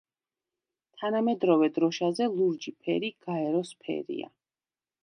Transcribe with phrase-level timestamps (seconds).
[1.01, 4.37] თანამედროვე დროშაზე ლურჯი ფერი გაეროს ფერია.